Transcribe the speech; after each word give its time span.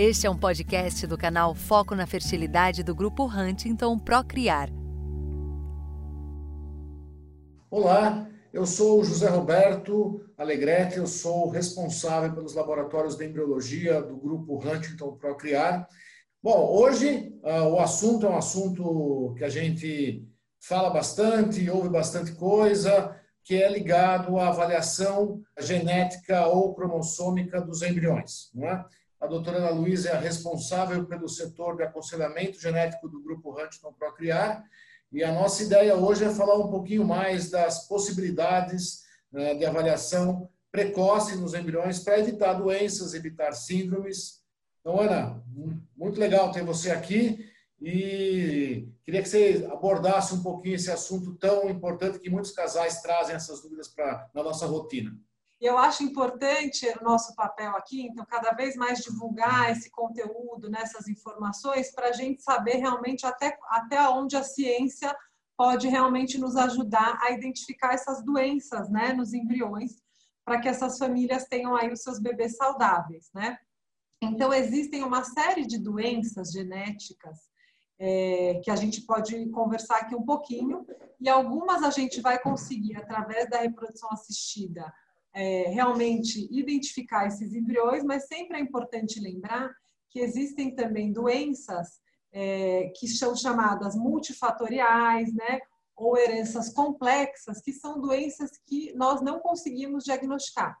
Este 0.00 0.28
é 0.28 0.30
um 0.30 0.38
podcast 0.38 1.04
do 1.08 1.18
canal 1.18 1.56
Foco 1.56 1.92
na 1.92 2.06
Fertilidade 2.06 2.84
do 2.84 2.94
Grupo 2.94 3.24
Huntington 3.24 3.98
Procriar. 3.98 4.70
Olá, 7.68 8.30
eu 8.52 8.64
sou 8.64 9.02
José 9.02 9.28
Roberto 9.28 10.24
Alegrete, 10.36 10.98
eu 10.98 11.06
sou 11.08 11.48
responsável 11.48 12.32
pelos 12.32 12.54
laboratórios 12.54 13.16
de 13.16 13.26
embriologia 13.26 14.00
do 14.00 14.16
Grupo 14.16 14.64
Huntington 14.64 15.16
Procriar. 15.16 15.88
Bom, 16.40 16.78
hoje 16.78 17.36
uh, 17.42 17.66
o 17.66 17.80
assunto 17.80 18.24
é 18.24 18.30
um 18.30 18.38
assunto 18.38 19.34
que 19.36 19.42
a 19.42 19.48
gente 19.48 20.24
fala 20.60 20.90
bastante, 20.90 21.68
ouve 21.68 21.88
bastante 21.88 22.30
coisa, 22.36 23.20
que 23.42 23.60
é 23.60 23.68
ligado 23.68 24.38
à 24.38 24.46
avaliação 24.46 25.42
genética 25.58 26.46
ou 26.46 26.72
cromossômica 26.72 27.60
dos 27.60 27.82
embriões. 27.82 28.52
Não 28.54 28.68
é? 28.68 28.84
A 29.20 29.26
doutora 29.26 29.58
Ana 29.58 29.70
Luísa 29.70 30.10
é 30.10 30.12
a 30.12 30.20
responsável 30.20 31.04
pelo 31.06 31.28
setor 31.28 31.76
de 31.76 31.82
aconselhamento 31.82 32.60
genético 32.60 33.08
do 33.08 33.22
Grupo 33.22 33.52
Huntington 33.52 33.92
Procriar, 33.92 34.64
e 35.10 35.24
a 35.24 35.32
nossa 35.32 35.62
ideia 35.62 35.96
hoje 35.96 36.24
é 36.24 36.30
falar 36.30 36.58
um 36.58 36.70
pouquinho 36.70 37.04
mais 37.04 37.50
das 37.50 37.88
possibilidades 37.88 39.04
né, 39.32 39.54
de 39.54 39.64
avaliação 39.64 40.48
precoce 40.70 41.36
nos 41.36 41.54
embriões 41.54 41.98
para 41.98 42.18
evitar 42.18 42.52
doenças, 42.52 43.14
evitar 43.14 43.52
síndromes. 43.52 44.42
Então, 44.80 45.00
Ana, 45.00 45.42
muito 45.96 46.20
legal 46.20 46.52
ter 46.52 46.62
você 46.62 46.90
aqui. 46.90 47.46
E 47.80 48.88
queria 49.04 49.22
que 49.22 49.28
você 49.28 49.66
abordasse 49.70 50.34
um 50.34 50.42
pouquinho 50.42 50.74
esse 50.74 50.90
assunto 50.90 51.34
tão 51.36 51.70
importante 51.70 52.18
que 52.18 52.28
muitos 52.28 52.50
casais 52.50 53.00
trazem 53.00 53.36
essas 53.36 53.62
dúvidas 53.62 53.88
para 53.88 54.28
na 54.34 54.42
nossa 54.42 54.66
rotina. 54.66 55.16
E 55.60 55.66
eu 55.66 55.76
acho 55.76 56.04
importante 56.04 56.86
o 57.00 57.04
nosso 57.04 57.34
papel 57.34 57.72
aqui, 57.76 58.02
então, 58.02 58.24
cada 58.24 58.52
vez 58.52 58.76
mais 58.76 59.00
divulgar 59.00 59.72
esse 59.72 59.90
conteúdo, 59.90 60.70
nessas 60.70 61.08
informações, 61.08 61.92
para 61.92 62.08
a 62.08 62.12
gente 62.12 62.42
saber 62.42 62.76
realmente 62.76 63.26
até, 63.26 63.58
até 63.68 64.08
onde 64.08 64.36
a 64.36 64.44
ciência 64.44 65.14
pode 65.56 65.88
realmente 65.88 66.38
nos 66.38 66.54
ajudar 66.54 67.18
a 67.20 67.32
identificar 67.32 67.92
essas 67.92 68.24
doenças 68.24 68.88
né, 68.88 69.12
nos 69.12 69.34
embriões, 69.34 70.00
para 70.44 70.60
que 70.60 70.68
essas 70.68 70.96
famílias 70.96 71.44
tenham 71.48 71.74
aí 71.74 71.92
os 71.92 72.02
seus 72.02 72.20
bebês 72.20 72.56
saudáveis. 72.56 73.28
Né? 73.34 73.58
Então, 74.22 74.52
existem 74.54 75.02
uma 75.02 75.24
série 75.24 75.66
de 75.66 75.76
doenças 75.76 76.52
genéticas 76.52 77.36
é, 77.98 78.60
que 78.62 78.70
a 78.70 78.76
gente 78.76 79.02
pode 79.02 79.50
conversar 79.50 79.96
aqui 79.96 80.14
um 80.14 80.24
pouquinho, 80.24 80.86
e 81.20 81.28
algumas 81.28 81.82
a 81.82 81.90
gente 81.90 82.20
vai 82.20 82.40
conseguir, 82.40 82.96
através 82.96 83.50
da 83.50 83.58
reprodução 83.58 84.08
assistida, 84.12 84.92
é, 85.38 85.68
realmente 85.68 86.48
identificar 86.50 87.28
esses 87.28 87.54
embriões, 87.54 88.02
mas 88.02 88.26
sempre 88.26 88.56
é 88.56 88.60
importante 88.60 89.20
lembrar 89.20 89.72
que 90.10 90.18
existem 90.18 90.74
também 90.74 91.12
doenças 91.12 92.00
é, 92.32 92.92
que 92.96 93.06
são 93.06 93.36
chamadas 93.36 93.94
multifatoriais, 93.94 95.32
né? 95.32 95.60
Ou 95.94 96.18
heranças 96.18 96.72
complexas, 96.72 97.60
que 97.60 97.72
são 97.72 98.00
doenças 98.00 98.50
que 98.66 98.92
nós 98.94 99.22
não 99.22 99.38
conseguimos 99.38 100.02
diagnosticar. 100.02 100.76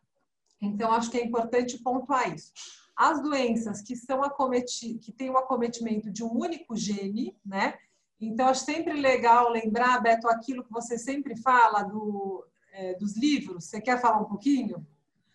Então, 0.60 0.92
acho 0.92 1.08
que 1.08 1.18
é 1.18 1.24
importante 1.24 1.80
pontuar 1.80 2.34
isso. 2.34 2.52
As 2.96 3.22
doenças 3.22 3.80
que 3.80 3.94
são 3.94 4.24
acometidas, 4.24 5.04
que 5.06 5.12
têm 5.12 5.30
o 5.30 5.38
acometimento 5.38 6.10
de 6.10 6.24
um 6.24 6.32
único 6.36 6.74
gene, 6.74 7.36
né? 7.46 7.74
Então, 8.20 8.48
acho 8.48 8.64
sempre 8.64 8.94
legal 8.94 9.50
lembrar, 9.50 10.02
Beto, 10.02 10.26
aquilo 10.28 10.64
que 10.64 10.72
você 10.72 10.98
sempre 10.98 11.36
fala 11.36 11.84
do, 11.84 12.44
é, 12.78 12.94
dos 12.94 13.16
livros. 13.16 13.64
Você 13.64 13.80
quer 13.80 14.00
falar 14.00 14.20
um 14.20 14.28
pouquinho? 14.28 14.86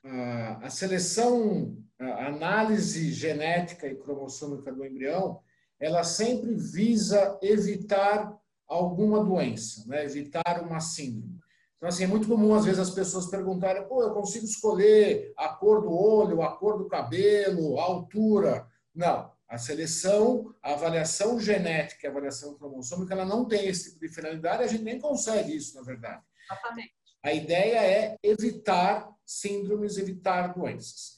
A, 0.04 0.66
a 0.66 0.70
seleção, 0.70 1.78
a 2.00 2.28
análise 2.28 3.12
genética 3.12 3.86
e 3.88 3.96
cromossômica 3.96 4.72
do 4.72 4.86
embrião, 4.86 5.42
ela 5.80 6.04
sempre 6.04 6.56
visa 6.56 7.38
evitar 7.42 8.34
alguma 8.66 9.24
doença, 9.24 9.86
né? 9.88 10.06
evitar 10.06 10.64
uma 10.64 10.80
síndrome. 10.80 11.42
Então, 11.76 11.90
assim, 11.90 12.06
é 12.06 12.08
muito 12.08 12.30
comum, 12.30 12.56
às 12.56 12.64
vezes, 12.64 12.80
as 12.80 12.92
pessoas 12.92 13.28
perguntarem, 13.28 13.86
pô, 13.86 14.02
eu 14.02 14.14
consigo 14.14 14.46
escolher 14.46 15.34
a 15.38 15.50
cor 15.50 15.82
do 15.82 15.92
olho, 15.92 16.42
a 16.42 16.56
cor 16.56 16.78
do 16.78 16.88
cabelo, 16.88 17.78
a 17.78 17.84
altura. 17.84 18.66
Não. 18.96 19.30
A 19.50 19.58
seleção, 19.58 20.56
a 20.64 20.72
avaliação 20.72 21.38
genética, 21.38 22.08
a 22.08 22.12
avaliação 22.12 22.58
cromossômica, 22.58 23.14
ela 23.14 23.26
não 23.26 23.46
tem 23.46 23.68
esse 23.68 23.90
tipo 23.90 24.00
de 24.00 24.08
finalidade, 24.08 24.64
a 24.64 24.68
gente 24.68 24.84
nem 24.84 24.98
consegue 24.98 25.54
isso, 25.54 25.76
na 25.76 25.82
verdade. 25.82 26.24
Exatamente. 26.46 27.03
A 27.24 27.34
ideia 27.34 27.80
é 27.82 28.18
evitar 28.22 29.10
síndromes, 29.26 29.98
evitar 29.98 30.54
doenças. 30.54 31.18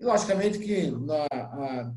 E, 0.00 0.04
logicamente, 0.04 0.58
que 0.58 0.90
na, 0.90 1.26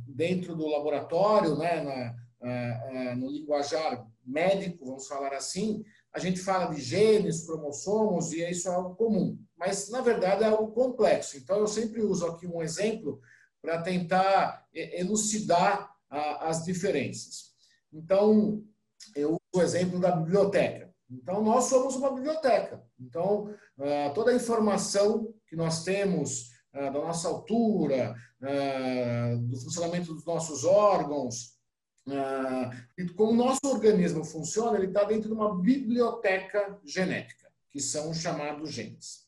dentro 0.06 0.56
do 0.56 0.68
laboratório, 0.68 1.58
né, 1.58 1.82
na, 1.82 3.16
no 3.16 3.32
linguajar 3.32 4.06
médico, 4.26 4.86
vamos 4.86 5.08
falar 5.08 5.34
assim, 5.34 5.84
a 6.14 6.20
gente 6.20 6.40
fala 6.40 6.74
de 6.74 6.82
genes, 6.82 7.46
cromossomos, 7.46 8.34
e 8.34 8.48
isso 8.50 8.68
é 8.68 8.74
algo 8.74 8.96
comum. 8.96 9.40
Mas, 9.58 9.90
na 9.90 10.02
verdade, 10.02 10.44
é 10.44 10.48
algo 10.48 10.72
complexo. 10.72 11.38
Então, 11.38 11.58
eu 11.58 11.68
sempre 11.68 12.02
uso 12.02 12.26
aqui 12.28 12.46
um 12.46 12.62
exemplo 12.62 13.22
para 13.62 13.82
tentar 13.82 14.68
elucidar 14.74 15.92
as 16.10 16.64
diferenças. 16.64 17.54
Então, 17.92 18.64
eu 19.16 19.32
uso 19.32 19.40
o 19.56 19.62
exemplo 19.62 20.00
da 20.00 20.12
biblioteca. 20.12 20.85
Então, 21.10 21.44
nós 21.44 21.66
somos 21.66 21.96
uma 21.96 22.14
biblioteca. 22.14 22.84
Então, 23.00 23.54
toda 24.14 24.32
a 24.32 24.36
informação 24.36 25.34
que 25.48 25.56
nós 25.56 25.84
temos 25.84 26.50
da 26.74 26.92
nossa 26.92 27.28
altura, 27.28 28.16
do 29.48 29.58
funcionamento 29.60 30.14
dos 30.14 30.26
nossos 30.26 30.66
órgãos, 30.66 31.56
ah, 32.08 32.72
e 32.98 33.06
como 33.10 33.32
o 33.32 33.36
nosso 33.36 33.60
organismo 33.66 34.24
funciona, 34.24 34.78
ele 34.78 34.88
está 34.88 35.04
dentro 35.04 35.28
de 35.28 35.34
uma 35.34 35.60
biblioteca 35.60 36.80
genética, 36.86 37.50
que 37.72 37.80
são 37.80 38.12
os 38.12 38.18
chamados 38.18 38.72
genes. 38.72 39.26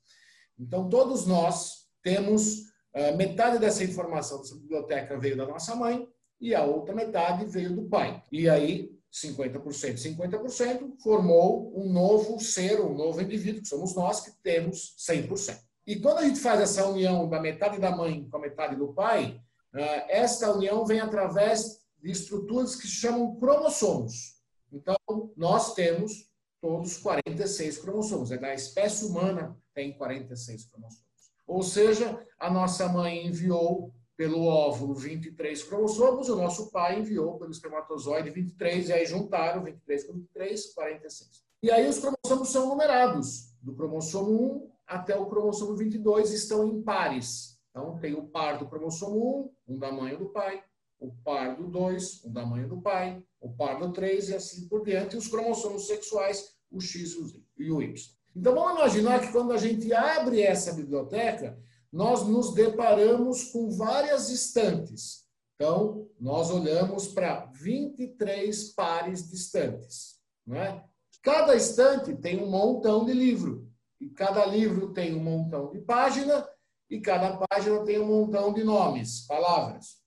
Então, 0.60 0.88
todos 0.88 1.26
nós 1.26 1.88
temos 2.04 2.68
ah, 2.94 3.12
metade 3.14 3.58
dessa 3.58 3.84
informação 3.84 4.40
dessa 4.40 4.56
biblioteca 4.56 5.18
veio 5.18 5.38
da 5.38 5.46
nossa 5.46 5.76
mãe 5.76 6.08
e 6.40 6.54
a 6.54 6.64
outra 6.64 6.94
metade 6.94 7.46
veio 7.46 7.76
do 7.76 7.90
pai. 7.90 8.22
E 8.32 8.48
aí, 8.48 8.96
50%, 9.14 9.98
50% 9.98 11.02
formou 11.02 11.74
um 11.76 11.92
novo 11.92 12.40
ser, 12.40 12.82
um 12.82 12.94
novo 12.94 13.22
indivíduo, 13.22 13.62
que 13.62 13.68
somos 13.68 13.96
nós, 13.96 14.22
que 14.22 14.32
temos 14.44 14.96
100%. 14.98 15.60
E 15.86 15.96
quando 16.00 16.20
a 16.20 16.28
gente 16.28 16.40
faz 16.40 16.60
essa 16.60 16.88
união 16.88 17.30
da 17.30 17.40
metade 17.40 17.80
da 17.80 17.96
mãe 17.96 18.28
com 18.30 18.38
a 18.38 18.42
metade 18.42 18.76
do 18.76 18.94
pai, 18.94 19.42
ah, 19.74 20.06
esta 20.10 20.52
união 20.52 20.86
vem 20.86 21.00
através 21.00 21.82
de 22.02 22.12
estruturas 22.12 22.76
que 22.76 22.88
se 22.88 22.96
chamam 22.96 23.36
cromossomos. 23.40 24.38
Então, 24.72 24.98
nós 25.36 25.74
temos 25.74 26.30
todos 26.62 26.98
46 26.98 27.78
cromossomos. 27.78 28.32
É 28.32 28.38
da 28.38 28.54
espécie 28.54 29.06
humana 29.06 29.58
tem 29.74 29.98
46 29.98 30.66
cromossomos. 30.66 31.08
Ou 31.46 31.64
seja, 31.64 32.22
a 32.38 32.50
nossa 32.50 32.90
mãe 32.90 33.26
enviou 33.26 33.94
pelo 34.18 34.46
óvulo 34.46 34.96
23 34.96 35.64
cromossomos, 35.64 36.28
o 36.28 36.36
nosso 36.36 36.72
pai 36.72 37.00
enviou 37.00 37.38
pelo 37.38 37.52
espermatozoide 37.52 38.32
23, 38.32 38.90
e 38.90 38.94
aí 38.94 39.06
juntaram 39.06 39.64
23 39.64 40.06
com 40.06 40.14
23, 40.14 40.74
46. 40.74 41.30
E 41.62 41.72
aí 41.72 41.88
os 41.88 42.00
cromossomos 42.00 42.50
são 42.50 42.68
numerados, 42.68 43.54
do 43.62 43.76
cromossomo 43.76 44.66
1 44.66 44.72
até 44.88 45.16
o 45.16 45.28
cromossomo 45.28 45.76
22 45.76 46.32
estão 46.32 46.68
em 46.68 46.82
pares. 46.82 47.60
Então, 47.70 48.00
tem 48.00 48.16
o 48.16 48.28
par 48.28 48.58
do 48.58 48.68
cromossomo 48.68 49.54
1, 49.68 49.74
um 49.76 49.78
da 49.78 49.92
mãe 49.92 50.18
do 50.18 50.30
pai, 50.30 50.64
o 51.00 51.12
par 51.24 51.56
do 51.56 51.68
2, 51.68 52.26
um 52.26 52.34
da 52.34 52.44
mãe 52.44 52.68
do 52.68 52.82
pai, 52.82 53.22
o 53.40 53.54
par 53.54 53.78
do 53.78 53.92
3 53.94 54.30
e 54.30 54.36
assim 54.36 54.68
por 54.68 54.84
diante, 54.84 55.16
e 55.16 55.18
os 55.18 55.28
cromossomos 55.28 55.86
sexuais, 55.86 56.56
o 56.72 56.82
X 56.82 57.16
e 57.58 57.72
o 57.72 57.82
Y. 57.82 57.94
Então 58.36 58.56
vamos 58.56 58.80
imaginar 58.80 59.20
que 59.20 59.32
quando 59.32 59.52
a 59.52 59.58
gente 59.58 59.94
abre 59.94 60.42
essa 60.42 60.74
biblioteca, 60.74 61.60
nós 61.92 62.26
nos 62.28 62.54
deparamos 62.54 63.46
com 63.46 63.70
várias 63.70 64.30
estantes. 64.30 65.26
Então, 65.56 66.08
nós 66.20 66.52
olhamos 66.52 67.08
para 67.08 67.46
23 67.54 68.74
pares 68.74 69.28
de 69.28 69.36
estantes. 69.36 70.18
Né? 70.46 70.84
Cada 71.24 71.56
estante 71.56 72.16
tem 72.16 72.44
um 72.44 72.50
montão 72.50 73.06
de 73.06 73.14
livro. 73.14 73.68
E 74.00 74.10
cada 74.10 74.46
livro 74.46 74.94
tem 74.94 75.16
um 75.16 75.24
montão 75.24 75.72
de 75.72 75.80
página, 75.80 76.48
e 76.90 77.02
cada 77.02 77.38
página 77.48 77.84
tem 77.84 78.00
um 78.00 78.06
montão 78.06 78.54
de 78.54 78.64
nomes, 78.64 79.26
palavras. 79.26 79.98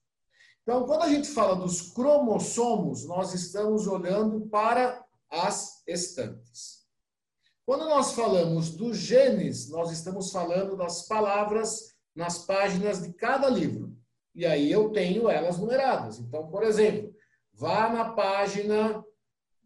Então, 0.63 0.85
quando 0.85 1.03
a 1.03 1.09
gente 1.09 1.27
fala 1.27 1.55
dos 1.55 1.91
cromossomos, 1.91 3.05
nós 3.05 3.33
estamos 3.33 3.87
olhando 3.87 4.47
para 4.47 5.03
as 5.29 5.83
estantes. 5.87 6.80
Quando 7.71 7.85
nós 7.85 8.11
falamos 8.11 8.71
dos 8.71 8.97
genes, 8.97 9.69
nós 9.69 9.93
estamos 9.93 10.29
falando 10.29 10.75
das 10.75 11.07
palavras 11.07 11.95
nas 12.13 12.39
páginas 12.39 13.01
de 13.01 13.13
cada 13.13 13.49
livro. 13.49 13.95
E 14.35 14.45
aí 14.45 14.69
eu 14.69 14.89
tenho 14.89 15.29
elas 15.29 15.57
numeradas. 15.57 16.19
Então, 16.19 16.49
por 16.49 16.63
exemplo, 16.63 17.15
vá 17.53 17.87
na 17.87 18.09
página 18.11 19.01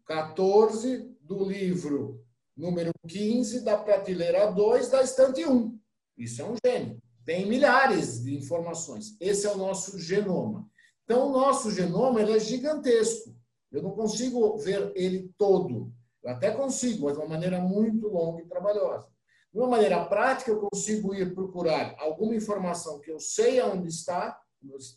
14 0.04 0.98
do 1.20 1.42
livro 1.42 2.24
número 2.56 2.92
15 3.08 3.64
da 3.64 3.76
prateleira 3.76 4.52
2 4.52 4.88
da 4.88 5.02
estante 5.02 5.44
1. 5.44 5.76
Isso 6.16 6.42
é 6.42 6.44
um 6.44 6.54
gene. 6.64 7.02
Tem 7.24 7.44
milhares 7.44 8.22
de 8.22 8.36
informações. 8.36 9.16
Esse 9.20 9.48
é 9.48 9.50
o 9.50 9.58
nosso 9.58 9.98
genoma. 9.98 10.64
Então, 11.02 11.26
o 11.26 11.32
nosso 11.32 11.72
genoma 11.72 12.22
ele 12.22 12.36
é 12.36 12.38
gigantesco. 12.38 13.34
Eu 13.72 13.82
não 13.82 13.90
consigo 13.90 14.56
ver 14.58 14.92
ele 14.94 15.28
todo. 15.36 15.92
Eu 16.26 16.32
até 16.32 16.50
consigo, 16.50 17.04
mas 17.04 17.16
de 17.16 17.22
uma 17.22 17.28
maneira 17.28 17.60
muito 17.60 18.08
longa 18.08 18.42
e 18.42 18.48
trabalhosa. 18.48 19.06
De 19.52 19.60
uma 19.60 19.68
maneira 19.68 20.04
prática, 20.06 20.50
eu 20.50 20.60
consigo 20.60 21.14
ir 21.14 21.32
procurar 21.32 21.94
alguma 22.00 22.34
informação 22.34 22.98
que 22.98 23.12
eu 23.12 23.20
sei 23.20 23.60
aonde 23.60 23.88
está, 23.88 24.36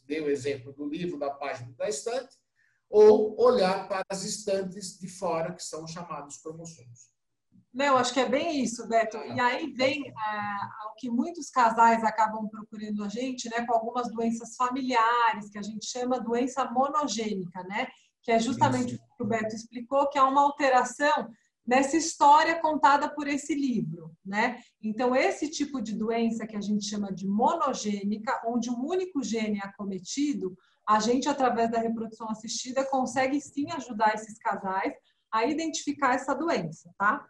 dei 0.07 0.21
o 0.21 0.29
exemplo 0.29 0.73
do 0.73 0.89
livro, 0.89 1.19
da 1.19 1.29
página 1.29 1.71
da 1.77 1.87
estante, 1.87 2.35
ou 2.89 3.39
olhar 3.39 3.87
para 3.87 4.01
as 4.09 4.23
estantes 4.23 4.97
de 4.99 5.07
fora, 5.07 5.53
que 5.53 5.61
são 5.61 5.85
chamados 5.85 6.37
cromossomos. 6.37 7.11
Não, 7.71 7.95
acho 7.97 8.11
que 8.11 8.19
é 8.19 8.27
bem 8.27 8.63
isso, 8.63 8.87
Beto. 8.87 9.17
E 9.17 9.39
aí 9.39 9.71
vem 9.73 10.09
é, 10.09 10.13
o 10.87 10.95
que 10.97 11.11
muitos 11.11 11.51
casais 11.51 12.03
acabam 12.03 12.49
procurando 12.49 13.03
a 13.03 13.07
gente, 13.07 13.47
né, 13.51 13.63
com 13.67 13.75
algumas 13.75 14.11
doenças 14.11 14.55
familiares, 14.55 15.51
que 15.51 15.59
a 15.59 15.61
gente 15.61 15.85
chama 15.85 16.19
doença 16.19 16.65
monogênica, 16.71 17.61
né? 17.65 17.87
Que 18.29 18.33
é 18.33 18.39
justamente 18.39 18.93
isso. 18.93 19.03
o 19.03 19.17
que 19.17 19.23
o 19.23 19.25
Beto 19.25 19.55
explicou, 19.55 20.07
que 20.07 20.19
é 20.19 20.21
uma 20.21 20.43
alteração 20.43 21.31
nessa 21.65 21.97
história 21.97 22.61
contada 22.61 23.09
por 23.09 23.27
esse 23.27 23.55
livro, 23.55 24.11
né? 24.23 24.59
Então, 24.83 25.15
esse 25.15 25.49
tipo 25.49 25.81
de 25.81 25.95
doença 25.95 26.45
que 26.45 26.55
a 26.55 26.61
gente 26.61 26.85
chama 26.85 27.11
de 27.11 27.27
monogênica, 27.27 28.39
onde 28.45 28.69
um 28.69 28.85
único 28.85 29.23
gene 29.23 29.57
é 29.57 29.65
acometido, 29.65 30.55
a 30.87 30.99
gente, 30.99 31.27
através 31.27 31.71
da 31.71 31.79
reprodução 31.79 32.29
assistida, 32.29 32.85
consegue 32.85 33.41
sim 33.41 33.71
ajudar 33.71 34.13
esses 34.13 34.37
casais 34.37 34.93
a 35.31 35.45
identificar 35.45 36.13
essa 36.13 36.35
doença, 36.35 36.93
tá? 36.99 37.25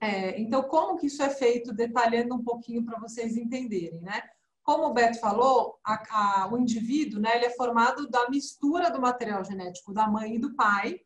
É, 0.00 0.40
então, 0.40 0.62
como 0.62 0.96
que 0.96 1.08
isso 1.08 1.24
é 1.24 1.30
feito? 1.30 1.72
Detalhando 1.72 2.36
um 2.36 2.44
pouquinho 2.44 2.84
para 2.84 3.00
vocês 3.00 3.36
entenderem, 3.36 4.00
né? 4.00 4.22
Como 4.66 4.86
o 4.86 4.92
Beto 4.92 5.20
falou, 5.20 5.78
a, 5.84 6.42
a, 6.42 6.52
o 6.52 6.58
indivíduo, 6.58 7.20
né, 7.20 7.36
ele 7.36 7.44
é 7.44 7.50
formado 7.50 8.10
da 8.10 8.28
mistura 8.28 8.90
do 8.90 9.00
material 9.00 9.44
genético 9.44 9.94
da 9.94 10.08
mãe 10.08 10.34
e 10.34 10.38
do 10.40 10.56
pai. 10.56 10.98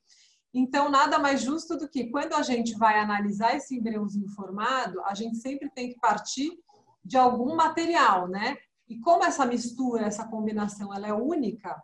Então, 0.54 0.88
nada 0.88 1.18
mais 1.18 1.42
justo 1.42 1.76
do 1.76 1.86
que 1.86 2.08
quando 2.10 2.32
a 2.32 2.42
gente 2.42 2.74
vai 2.78 2.98
analisar 2.98 3.54
esse 3.54 3.76
embriãozinho 3.76 4.30
formado, 4.30 4.98
a 5.04 5.14
gente 5.14 5.36
sempre 5.36 5.68
tem 5.72 5.90
que 5.90 6.00
partir 6.00 6.58
de 7.04 7.18
algum 7.18 7.54
material, 7.54 8.28
né? 8.28 8.56
E 8.88 8.98
como 8.98 9.24
essa 9.24 9.44
mistura, 9.44 10.06
essa 10.06 10.26
combinação, 10.26 10.94
ela 10.94 11.08
é 11.08 11.12
única, 11.12 11.80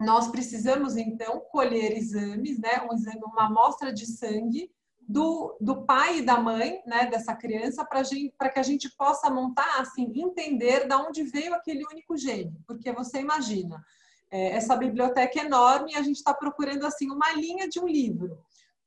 nós 0.00 0.28
precisamos 0.28 0.96
então 0.96 1.40
colher 1.50 1.94
exames, 1.94 2.58
né? 2.58 2.80
Um 2.90 2.94
exame, 2.94 3.20
uma 3.22 3.48
amostra 3.48 3.92
de 3.92 4.06
sangue 4.06 4.70
do, 5.08 5.56
do 5.60 5.84
pai 5.84 6.18
e 6.18 6.22
da 6.22 6.38
mãe 6.38 6.80
né, 6.86 7.06
dessa 7.06 7.34
criança 7.34 7.84
para 7.84 8.48
que 8.50 8.58
a 8.58 8.62
gente 8.62 8.90
possa 8.96 9.30
montar, 9.30 9.80
assim, 9.80 10.10
entender 10.14 10.86
de 10.86 10.94
onde 10.94 11.22
veio 11.24 11.54
aquele 11.54 11.84
único 11.86 12.16
gene. 12.16 12.56
Porque 12.66 12.92
você 12.92 13.20
imagina, 13.20 13.82
é, 14.30 14.50
essa 14.52 14.76
biblioteca 14.76 15.40
é 15.40 15.44
enorme 15.44 15.92
e 15.92 15.96
a 15.96 16.02
gente 16.02 16.16
está 16.16 16.32
procurando 16.32 16.86
assim 16.86 17.10
uma 17.10 17.32
linha 17.32 17.68
de 17.68 17.80
um 17.80 17.86
livro. 17.86 18.38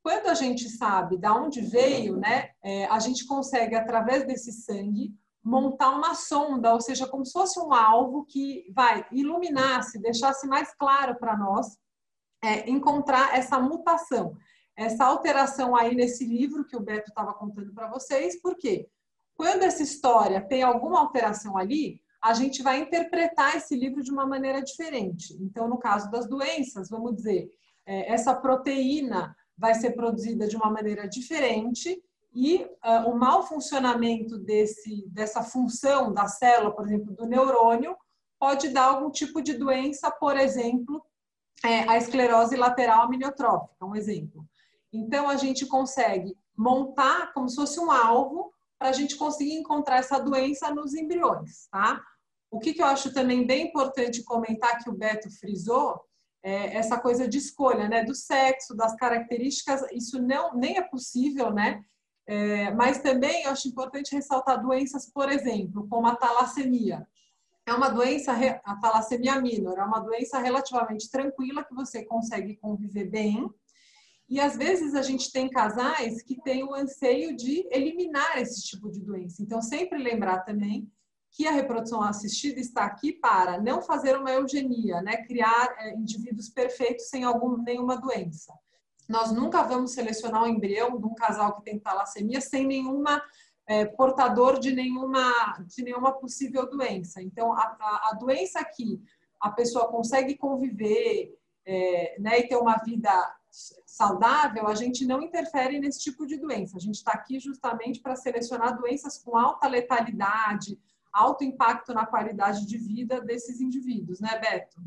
Quando 0.01 0.27
a 0.27 0.33
gente 0.33 0.69
sabe 0.69 1.17
de 1.17 1.27
onde 1.27 1.61
veio, 1.61 2.17
né, 2.17 2.49
é, 2.63 2.85
a 2.85 2.99
gente 2.99 3.25
consegue, 3.25 3.75
através 3.75 4.25
desse 4.25 4.51
sangue, 4.51 5.13
montar 5.43 5.91
uma 5.91 6.15
sonda, 6.15 6.73
ou 6.73 6.81
seja, 6.81 7.07
como 7.07 7.25
se 7.25 7.31
fosse 7.31 7.59
um 7.59 7.71
alvo 7.73 8.25
que 8.25 8.65
vai 8.73 9.05
iluminasse, 9.11 9.99
deixasse 9.99 10.47
mais 10.47 10.73
claro 10.75 11.15
para 11.19 11.37
nós 11.37 11.77
é, 12.43 12.69
encontrar 12.69 13.37
essa 13.37 13.59
mutação 13.59 14.35
essa 14.77 15.05
alteração 15.05 15.75
aí 15.75 15.95
nesse 15.95 16.25
livro 16.25 16.65
que 16.65 16.75
o 16.75 16.81
Beto 16.81 17.09
estava 17.09 17.33
contando 17.33 17.73
para 17.73 17.89
vocês, 17.89 18.41
porque 18.41 18.87
quando 19.35 19.63
essa 19.63 19.83
história 19.83 20.41
tem 20.41 20.63
alguma 20.63 20.99
alteração 20.99 21.57
ali, 21.57 22.01
a 22.21 22.33
gente 22.33 22.63
vai 22.63 22.79
interpretar 22.79 23.55
esse 23.55 23.75
livro 23.75 24.01
de 24.01 24.11
uma 24.11 24.25
maneira 24.25 24.61
diferente. 24.61 25.37
Então, 25.39 25.67
no 25.67 25.77
caso 25.77 26.09
das 26.09 26.27
doenças, 26.27 26.89
vamos 26.89 27.15
dizer, 27.15 27.49
é, 27.85 28.11
essa 28.11 28.33
proteína 28.33 29.35
vai 29.57 29.75
ser 29.75 29.91
produzida 29.91 30.47
de 30.47 30.55
uma 30.55 30.69
maneira 30.69 31.07
diferente 31.07 32.01
e 32.33 32.65
uh, 32.83 33.09
o 33.09 33.17
mau 33.17 33.43
funcionamento 33.43 34.37
desse, 34.37 35.07
dessa 35.07 35.41
função 35.41 36.11
da 36.13 36.27
célula, 36.27 36.75
por 36.75 36.85
exemplo, 36.85 37.13
do 37.13 37.25
neurônio, 37.25 37.95
pode 38.37 38.69
dar 38.69 38.85
algum 38.85 39.09
tipo 39.09 39.41
de 39.41 39.53
doença, 39.53 40.11
por 40.11 40.35
exemplo, 40.35 41.01
é, 41.63 41.87
a 41.89 41.97
esclerose 41.97 42.57
lateral 42.57 43.03
aminiotrófica, 43.03 43.85
um 43.85 43.95
exemplo. 43.95 44.45
Então, 44.95 45.29
a 45.29 45.35
gente 45.35 45.65
consegue 45.65 46.37
montar 46.57 47.33
como 47.33 47.49
se 47.49 47.55
fosse 47.55 47.79
um 47.79 47.91
alvo 47.91 48.51
para 48.77 48.89
a 48.89 48.93
gente 48.93 49.15
conseguir 49.15 49.53
encontrar 49.53 49.97
essa 49.97 50.19
doença 50.19 50.73
nos 50.73 50.93
embriões, 50.93 51.67
tá? 51.69 52.01
O 52.51 52.59
que, 52.59 52.73
que 52.73 52.81
eu 52.81 52.85
acho 52.85 53.13
também 53.13 53.45
bem 53.45 53.67
importante 53.67 54.23
comentar 54.23 54.81
que 54.83 54.89
o 54.89 54.95
Beto 54.95 55.29
frisou 55.39 55.99
é 56.43 56.77
essa 56.77 56.99
coisa 56.99 57.27
de 57.27 57.37
escolha, 57.37 57.89
né? 57.89 58.03
Do 58.03 58.13
sexo, 58.13 58.75
das 58.75 58.95
características, 58.95 59.81
isso 59.91 60.21
não 60.21 60.55
nem 60.55 60.77
é 60.77 60.81
possível, 60.81 61.51
né? 61.51 61.83
É, 62.27 62.71
mas 62.71 62.99
também 62.99 63.43
eu 63.43 63.51
acho 63.51 63.67
importante 63.67 64.15
ressaltar 64.15 64.61
doenças, 64.61 65.09
por 65.11 65.29
exemplo, 65.29 65.87
como 65.89 66.07
a 66.07 66.15
talassemia. 66.15 67.07
É 67.67 67.73
uma 67.73 67.89
doença, 67.89 68.31
a 68.63 68.75
talassemia 68.77 69.41
minor, 69.41 69.77
é 69.77 69.83
uma 69.83 69.99
doença 69.99 70.37
relativamente 70.37 71.09
tranquila 71.09 71.63
que 71.63 71.73
você 71.73 72.03
consegue 72.05 72.55
conviver 72.57 73.05
bem, 73.05 73.49
e 74.27 74.39
às 74.39 74.57
vezes 74.57 74.95
a 74.95 75.01
gente 75.01 75.31
tem 75.31 75.49
casais 75.49 76.21
que 76.23 76.41
têm 76.41 76.63
o 76.63 76.73
anseio 76.73 77.35
de 77.35 77.67
eliminar 77.71 78.39
esse 78.39 78.61
tipo 78.63 78.89
de 78.89 78.99
doença. 78.99 79.41
Então, 79.43 79.61
sempre 79.61 79.99
lembrar 79.99 80.39
também 80.39 80.91
que 81.31 81.45
a 81.47 81.51
reprodução 81.51 82.01
assistida 82.01 82.59
está 82.59 82.85
aqui 82.85 83.13
para 83.13 83.61
não 83.61 83.81
fazer 83.81 84.17
uma 84.17 84.31
eugenia, 84.31 85.01
né? 85.01 85.17
criar 85.25 85.75
é, 85.77 85.93
indivíduos 85.95 86.49
perfeitos 86.49 87.09
sem 87.09 87.23
algum, 87.23 87.57
nenhuma 87.57 87.97
doença. 87.97 88.53
Nós 89.07 89.31
nunca 89.31 89.61
vamos 89.61 89.91
selecionar 89.91 90.43
um 90.43 90.47
embrião 90.47 90.97
de 90.97 91.05
um 91.05 91.13
casal 91.13 91.55
que 91.57 91.63
tem 91.63 91.77
talassemia 91.77 92.41
sem 92.41 92.65
nenhuma 92.65 93.21
é, 93.67 93.85
portador 93.85 94.59
de 94.59 94.73
nenhuma, 94.73 95.31
de 95.67 95.83
nenhuma 95.83 96.13
possível 96.13 96.67
doença. 96.69 97.21
Então, 97.21 97.53
a, 97.53 97.77
a, 97.79 98.09
a 98.11 98.13
doença 98.13 98.63
que 98.63 99.01
a 99.39 99.51
pessoa 99.51 99.87
consegue 99.89 100.35
conviver 100.37 101.37
é, 101.65 102.15
né, 102.19 102.39
e 102.39 102.47
ter 102.47 102.55
uma 102.55 102.77
vida 102.77 103.11
saudável, 103.85 104.67
a 104.67 104.75
gente 104.75 105.05
não 105.05 105.21
interfere 105.21 105.79
nesse 105.79 105.99
tipo 105.99 106.25
de 106.25 106.37
doença. 106.37 106.77
A 106.77 106.79
gente 106.79 106.95
está 106.95 107.11
aqui 107.11 107.39
justamente 107.39 108.01
para 108.01 108.15
selecionar 108.15 108.77
doenças 108.77 109.17
com 109.17 109.37
alta 109.37 109.67
letalidade, 109.67 110.77
alto 111.13 111.43
impacto 111.43 111.93
na 111.93 112.05
qualidade 112.05 112.65
de 112.65 112.77
vida 112.77 113.21
desses 113.21 113.61
indivíduos, 113.61 114.19
né, 114.19 114.37
Beto? 114.39 114.81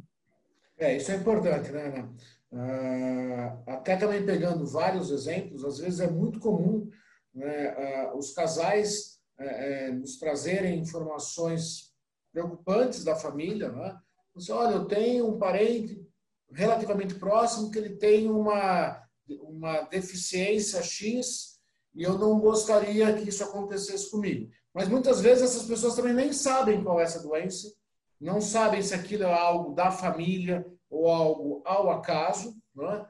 É, 0.76 0.97
isso 0.97 1.11
é 1.11 1.17
importante, 1.17 1.70
né, 1.70 1.87
Ana? 1.87 2.15
Uh, 2.51 3.63
até 3.67 3.96
também 3.96 4.25
pegando 4.25 4.67
vários 4.67 5.10
exemplos, 5.10 5.65
às 5.65 5.79
vezes 5.79 6.01
é 6.01 6.10
muito 6.10 6.41
comum 6.41 6.89
né, 7.34 8.06
uh, 8.10 8.17
os 8.17 8.32
casais 8.32 9.20
uh, 9.39 9.93
nos 9.94 10.19
trazerem 10.19 10.79
informações 10.79 11.93
preocupantes 12.32 13.05
da 13.05 13.17
família, 13.17 13.70
né? 13.70 13.98
Você, 14.34 14.53
olha, 14.53 14.75
eu 14.75 14.84
tenho 14.87 15.27
um 15.27 15.39
parente 15.39 16.07
relativamente 16.50 17.14
próximo 17.14 17.70
que 17.70 17.78
ele 17.78 17.96
tem 17.96 18.31
uma, 18.31 19.02
uma 19.43 19.82
deficiência 19.82 20.82
X 20.82 21.58
e 21.94 22.02
eu 22.02 22.17
não 22.17 22.38
gostaria 22.38 23.12
que 23.14 23.28
isso 23.28 23.43
acontecesse 23.43 24.10
comigo. 24.10 24.50
Mas 24.72 24.88
muitas 24.88 25.20
vezes 25.20 25.44
essas 25.44 25.64
pessoas 25.64 25.94
também 25.94 26.14
nem 26.14 26.32
sabem 26.32 26.82
qual 26.82 27.00
é 27.00 27.02
essa 27.02 27.22
doença, 27.22 27.72
não 28.20 28.40
sabem 28.40 28.82
se 28.82 28.94
aquilo 28.94 29.24
é 29.24 29.32
algo 29.32 29.74
da 29.74 29.90
família 29.90 30.67
ou 30.90 31.08
algo 31.08 31.62
ao 31.64 31.90
acaso. 31.90 32.55
Né? 32.74 33.06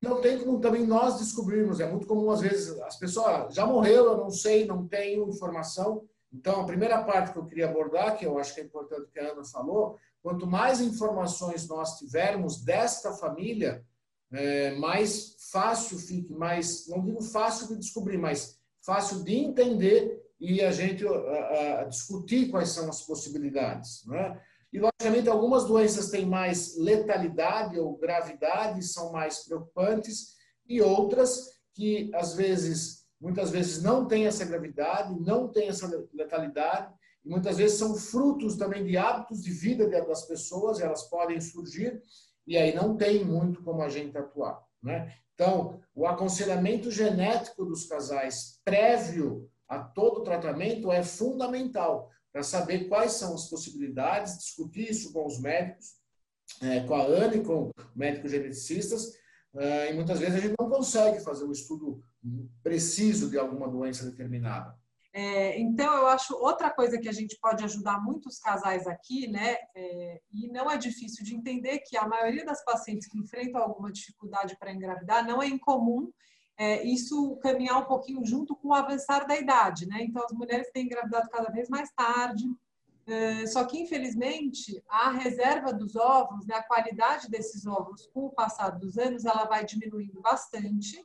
Não 0.00 0.20
tem 0.20 0.38
como 0.38 0.60
também 0.60 0.86
nós 0.86 1.18
descobrirmos. 1.18 1.80
É 1.80 1.90
muito 1.90 2.06
comum, 2.06 2.30
às 2.30 2.40
vezes, 2.40 2.78
as 2.80 2.96
pessoas 2.96 3.26
ah, 3.26 3.48
já 3.50 3.66
morreram, 3.66 4.12
eu 4.12 4.18
não 4.18 4.30
sei, 4.30 4.64
não 4.64 4.86
tenho 4.86 5.28
informação. 5.28 6.04
Então, 6.32 6.60
a 6.60 6.66
primeira 6.66 7.02
parte 7.04 7.32
que 7.32 7.38
eu 7.38 7.46
queria 7.46 7.68
abordar, 7.68 8.16
que 8.16 8.24
eu 8.24 8.38
acho 8.38 8.54
que 8.54 8.60
é 8.60 8.64
importante 8.64 9.10
que 9.10 9.18
a 9.18 9.32
Ana 9.32 9.44
falou, 9.44 9.96
Quanto 10.22 10.46
mais 10.46 10.80
informações 10.80 11.68
nós 11.68 11.98
tivermos 11.98 12.62
desta 12.62 13.12
família, 13.12 13.84
é, 14.32 14.72
mais 14.76 15.36
fácil 15.50 15.98
fique, 15.98 16.32
mais, 16.32 16.86
não 16.88 17.04
digo 17.04 17.22
fácil 17.22 17.68
de 17.68 17.76
descobrir, 17.76 18.18
mas 18.18 18.58
fácil 18.84 19.22
de 19.22 19.34
entender 19.34 20.22
e 20.40 20.60
a 20.60 20.70
gente 20.70 21.06
a, 21.06 21.80
a 21.80 21.84
discutir 21.84 22.50
quais 22.50 22.70
são 22.70 22.88
as 22.88 23.02
possibilidades. 23.02 24.04
Né? 24.06 24.40
E, 24.72 24.78
logicamente, 24.78 25.28
algumas 25.28 25.64
doenças 25.64 26.10
têm 26.10 26.26
mais 26.26 26.76
letalidade 26.76 27.78
ou 27.78 27.96
gravidade, 27.96 28.82
são 28.82 29.12
mais 29.12 29.44
preocupantes, 29.44 30.36
e 30.66 30.80
outras 30.80 31.58
que, 31.72 32.10
às 32.14 32.34
vezes, 32.34 33.06
muitas 33.20 33.50
vezes 33.50 33.82
não 33.82 34.06
têm 34.06 34.26
essa 34.26 34.44
gravidade, 34.44 35.18
não 35.20 35.48
têm 35.48 35.68
essa 35.68 35.90
letalidade, 36.12 36.92
e 37.28 37.30
muitas 37.30 37.58
vezes 37.58 37.76
são 37.76 37.94
frutos 37.94 38.56
também 38.56 38.82
de 38.86 38.96
hábitos 38.96 39.42
de 39.42 39.50
vida 39.50 39.86
das 39.86 40.24
pessoas, 40.24 40.80
elas 40.80 41.02
podem 41.10 41.38
surgir 41.42 42.02
e 42.46 42.56
aí 42.56 42.74
não 42.74 42.96
tem 42.96 43.22
muito 43.22 43.62
como 43.62 43.82
a 43.82 43.88
gente 43.90 44.16
atuar. 44.16 44.64
Né? 44.82 45.14
Então, 45.34 45.78
o 45.94 46.06
aconselhamento 46.06 46.90
genético 46.90 47.66
dos 47.66 47.84
casais 47.84 48.62
prévio 48.64 49.46
a 49.68 49.78
todo 49.78 50.24
tratamento 50.24 50.90
é 50.90 51.02
fundamental 51.02 52.10
para 52.32 52.42
saber 52.42 52.88
quais 52.88 53.12
são 53.12 53.34
as 53.34 53.50
possibilidades, 53.50 54.38
discutir 54.38 54.90
isso 54.90 55.12
com 55.12 55.26
os 55.26 55.38
médicos 55.38 55.98
é, 56.62 56.80
com 56.80 56.94
a 56.94 57.04
ANE, 57.04 57.44
com 57.44 57.70
médicos 57.94 58.30
geneticistas, 58.30 59.12
é, 59.54 59.92
e 59.92 59.94
muitas 59.94 60.18
vezes 60.18 60.36
a 60.36 60.40
gente 60.40 60.54
não 60.58 60.70
consegue 60.70 61.20
fazer 61.20 61.44
um 61.44 61.52
estudo 61.52 62.02
preciso 62.62 63.28
de 63.28 63.38
alguma 63.38 63.68
doença 63.68 64.08
determinada. 64.10 64.74
É, 65.20 65.58
então, 65.58 65.92
eu 65.96 66.06
acho 66.06 66.32
outra 66.36 66.70
coisa 66.70 66.96
que 66.96 67.08
a 67.08 67.12
gente 67.12 67.36
pode 67.40 67.64
ajudar 67.64 68.00
muitos 68.00 68.38
casais 68.38 68.86
aqui, 68.86 69.26
né? 69.26 69.56
É, 69.74 70.20
e 70.32 70.46
não 70.46 70.70
é 70.70 70.78
difícil 70.78 71.24
de 71.24 71.34
entender 71.34 71.80
que 71.80 71.96
a 71.96 72.06
maioria 72.06 72.44
das 72.44 72.64
pacientes 72.64 73.08
que 73.08 73.18
enfrentam 73.18 73.60
alguma 73.60 73.90
dificuldade 73.90 74.56
para 74.60 74.72
engravidar 74.72 75.26
não 75.26 75.42
é 75.42 75.48
incomum 75.48 76.12
é, 76.56 76.84
isso 76.84 77.36
caminhar 77.42 77.78
um 77.78 77.86
pouquinho 77.86 78.24
junto 78.24 78.54
com 78.54 78.68
o 78.68 78.74
avançar 78.74 79.26
da 79.26 79.36
idade, 79.36 79.88
né? 79.88 80.04
Então, 80.04 80.24
as 80.24 80.30
mulheres 80.30 80.70
têm 80.70 80.84
engravidado 80.84 81.28
cada 81.30 81.50
vez 81.50 81.68
mais 81.68 81.90
tarde. 81.96 82.44
É, 83.04 83.44
só 83.48 83.64
que, 83.64 83.76
infelizmente, 83.76 84.80
a 84.88 85.10
reserva 85.10 85.72
dos 85.72 85.96
óvulos, 85.96 86.46
né, 86.46 86.54
a 86.54 86.62
qualidade 86.62 87.28
desses 87.28 87.66
óvulos 87.66 88.06
com 88.14 88.26
o 88.26 88.32
passar 88.32 88.70
dos 88.70 88.96
anos, 88.96 89.24
ela 89.24 89.46
vai 89.46 89.64
diminuindo 89.64 90.20
bastante. 90.20 91.04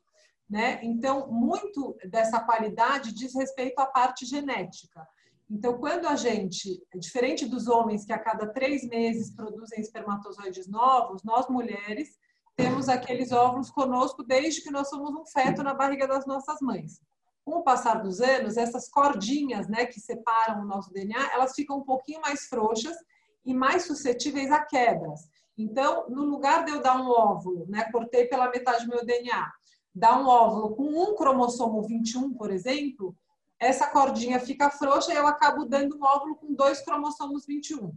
Né? 0.54 0.80
Então, 0.84 1.32
muito 1.32 1.98
dessa 2.06 2.40
qualidade 2.40 3.12
diz 3.12 3.34
respeito 3.34 3.80
à 3.80 3.88
parte 3.88 4.24
genética. 4.24 5.04
Então, 5.50 5.80
quando 5.80 6.08
a 6.08 6.16
gente, 6.16 6.80
diferente 6.94 7.48
dos 7.48 7.68
homens 7.68 8.06
que 8.06 8.14
a 8.14 8.20
cada 8.20 8.46
três 8.54 8.88
meses 8.88 9.32
produzem 9.32 9.82
espermatozoides 9.82 10.68
novos, 10.68 11.24
nós 11.24 11.48
mulheres 11.50 12.20
temos 12.56 12.88
aqueles 12.88 13.32
óvulos 13.32 13.72
conosco 13.72 14.22
desde 14.22 14.62
que 14.62 14.70
nós 14.70 14.90
somos 14.90 15.10
um 15.16 15.26
feto 15.26 15.64
na 15.64 15.74
barriga 15.74 16.08
das 16.08 16.28
nossas 16.28 16.62
mães. 16.62 17.02
Com 17.44 17.56
o 17.56 17.64
passar 17.64 18.04
dos 18.04 18.22
anos, 18.22 18.56
essas 18.56 18.88
cordinhas 18.88 19.68
né, 19.68 19.88
que 19.88 20.00
separam 20.00 20.62
o 20.62 20.68
nosso 20.68 20.94
DNA, 20.94 21.34
elas 21.34 21.56
ficam 21.56 21.80
um 21.80 21.84
pouquinho 21.84 22.22
mais 22.22 22.46
frouxas 22.46 22.96
e 23.44 23.56
mais 23.56 23.88
suscetíveis 23.88 24.52
a 24.52 24.64
quebras. 24.64 25.22
Então, 25.58 26.08
no 26.12 26.26
lugar 26.26 26.64
de 26.64 26.74
eu 26.74 26.80
dar 26.80 27.02
um 27.02 27.10
óvulo, 27.10 27.66
né, 27.68 27.90
cortei 27.92 28.26
pela 28.26 28.52
metade 28.52 28.86
do 28.86 28.92
meu 28.92 29.04
DNA, 29.04 29.52
dá 29.94 30.20
um 30.20 30.28
óvulo 30.28 30.76
com 30.76 30.84
um 30.84 31.16
cromossomo 31.16 31.82
21, 31.84 32.34
por 32.34 32.52
exemplo, 32.52 33.16
essa 33.60 33.88
cordinha 33.88 34.40
fica 34.40 34.70
frouxa 34.70 35.14
e 35.14 35.16
eu 35.16 35.28
acabo 35.28 35.66
dando 35.66 35.98
um 35.98 36.04
óvulo 36.04 36.36
com 36.36 36.54
dois 36.54 36.82
cromossomos 36.82 37.46
21. 37.46 37.94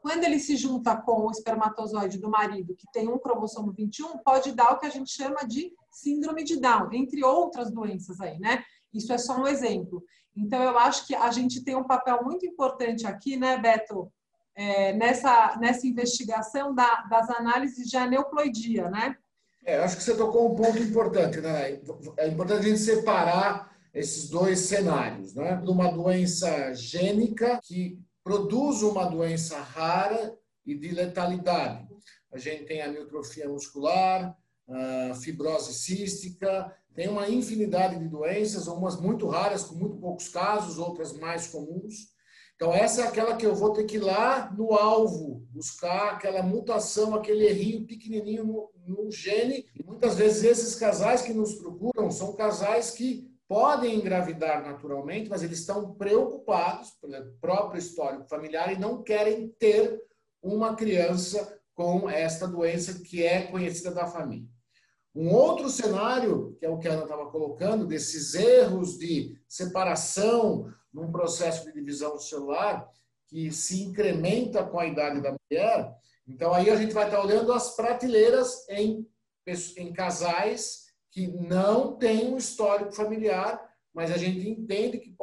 Quando 0.00 0.24
ele 0.24 0.38
se 0.38 0.56
junta 0.56 0.96
com 0.96 1.26
o 1.26 1.30
espermatozoide 1.30 2.18
do 2.18 2.28
marido, 2.28 2.74
que 2.74 2.90
tem 2.92 3.08
um 3.08 3.18
cromossomo 3.18 3.72
21, 3.72 4.18
pode 4.18 4.52
dar 4.52 4.72
o 4.72 4.78
que 4.78 4.86
a 4.86 4.90
gente 4.90 5.10
chama 5.10 5.46
de 5.46 5.72
síndrome 5.90 6.42
de 6.42 6.58
Down, 6.58 6.92
entre 6.92 7.24
outras 7.24 7.70
doenças 7.70 8.20
aí, 8.20 8.38
né? 8.38 8.64
Isso 8.92 9.12
é 9.12 9.18
só 9.18 9.36
um 9.36 9.46
exemplo. 9.46 10.02
Então, 10.36 10.62
eu 10.62 10.78
acho 10.78 11.06
que 11.06 11.14
a 11.14 11.30
gente 11.30 11.62
tem 11.62 11.76
um 11.76 11.84
papel 11.84 12.24
muito 12.24 12.44
importante 12.44 13.06
aqui, 13.06 13.36
né, 13.36 13.58
Beto, 13.58 14.10
é, 14.54 14.92
nessa, 14.92 15.56
nessa 15.60 15.86
investigação 15.86 16.74
da, 16.74 17.02
das 17.02 17.30
análises 17.30 17.88
de 17.88 17.96
aneuploidia, 17.96 18.90
né? 18.90 19.16
É, 19.64 19.78
acho 19.78 19.96
que 19.96 20.02
você 20.02 20.16
tocou 20.16 20.52
um 20.52 20.56
ponto 20.56 20.78
importante, 20.78 21.40
né? 21.40 21.80
É 22.16 22.28
importante 22.28 22.60
a 22.60 22.68
gente 22.68 22.80
separar 22.80 23.76
esses 23.94 24.28
dois 24.28 24.58
cenários, 24.60 25.34
né? 25.34 25.56
De 25.56 25.70
uma 25.70 25.90
doença 25.90 26.74
gênica 26.74 27.60
que 27.62 27.98
produz 28.24 28.82
uma 28.82 29.04
doença 29.04 29.60
rara 29.60 30.36
e 30.66 30.74
de 30.74 30.90
letalidade. 30.90 31.86
A 32.32 32.38
gente 32.38 32.64
tem 32.64 32.80
a 32.80 32.90
neutrofia 32.90 33.48
muscular, 33.48 34.36
a 34.68 35.14
fibrose 35.14 35.74
cística, 35.74 36.74
tem 36.94 37.08
uma 37.08 37.28
infinidade 37.28 37.98
de 37.98 38.08
doenças, 38.08 38.66
umas 38.66 39.00
muito 39.00 39.26
raras, 39.26 39.64
com 39.64 39.74
muito 39.74 39.96
poucos 39.96 40.28
casos, 40.28 40.78
outras 40.78 41.12
mais 41.12 41.46
comuns. 41.46 42.11
Então, 42.62 42.72
essa 42.72 43.02
é 43.02 43.08
aquela 43.08 43.36
que 43.36 43.44
eu 43.44 43.56
vou 43.56 43.72
ter 43.72 43.82
que 43.82 43.96
ir 43.96 44.04
lá 44.04 44.48
no 44.56 44.72
alvo, 44.72 45.44
buscar 45.50 46.12
aquela 46.12 46.44
mutação, 46.44 47.12
aquele 47.12 47.44
errinho 47.44 47.84
pequenininho 47.84 48.44
no, 48.44 48.70
no 48.86 49.10
gene. 49.10 49.66
E 49.74 49.82
muitas 49.82 50.14
vezes 50.14 50.44
esses 50.44 50.76
casais 50.76 51.22
que 51.22 51.32
nos 51.32 51.56
procuram 51.56 52.08
são 52.08 52.36
casais 52.36 52.92
que 52.92 53.28
podem 53.48 53.96
engravidar 53.96 54.62
naturalmente, 54.62 55.28
mas 55.28 55.42
eles 55.42 55.58
estão 55.58 55.92
preocupados 55.94 56.92
pelo 57.00 57.32
próprio 57.40 57.80
histórico 57.80 58.28
familiar 58.28 58.72
e 58.72 58.78
não 58.78 59.02
querem 59.02 59.48
ter 59.58 60.00
uma 60.40 60.76
criança 60.76 61.58
com 61.74 62.08
esta 62.08 62.46
doença 62.46 63.02
que 63.02 63.24
é 63.24 63.42
conhecida 63.42 63.90
da 63.90 64.06
família. 64.06 64.46
Um 65.12 65.34
outro 65.34 65.68
cenário, 65.68 66.56
que 66.60 66.64
é 66.64 66.70
o 66.70 66.78
que 66.78 66.86
a 66.86 66.92
Ana 66.92 67.02
estava 67.02 67.28
colocando, 67.28 67.88
desses 67.88 68.36
erros 68.36 68.96
de 68.98 69.36
separação 69.48 70.72
num 70.92 71.10
processo 71.10 71.64
de 71.64 71.72
divisão 71.72 72.18
celular 72.18 72.88
que 73.26 73.50
se 73.50 73.82
incrementa 73.82 74.64
com 74.64 74.78
a 74.78 74.86
idade 74.86 75.20
da 75.20 75.34
mulher. 75.34 75.96
Então, 76.26 76.52
aí 76.52 76.70
a 76.70 76.76
gente 76.76 76.92
vai 76.92 77.06
estar 77.06 77.20
olhando 77.20 77.52
as 77.52 77.74
prateleiras 77.74 78.68
em, 78.68 79.08
em 79.76 79.92
casais 79.92 80.86
que 81.10 81.26
não 81.28 81.96
têm 81.96 82.32
um 82.32 82.36
histórico 82.36 82.92
familiar, 82.92 83.60
mas 83.92 84.10
a 84.10 84.16
gente 84.16 84.48
entende 84.48 84.98
que 84.98 85.14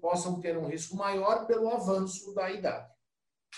possam 0.00 0.40
ter 0.40 0.56
um 0.56 0.66
risco 0.66 0.96
maior 0.96 1.46
pelo 1.46 1.68
avanço 1.68 2.34
da 2.34 2.50
idade. 2.50 2.88